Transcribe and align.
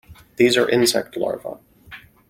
These 0.37 0.57
are 0.57 0.67
insect 0.67 1.15
Larvae. 1.15 1.59